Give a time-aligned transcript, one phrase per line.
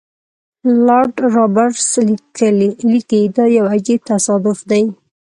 [0.87, 1.91] لارډ رابرټس
[2.91, 4.83] لیکي دا یو عجیب تصادف دی.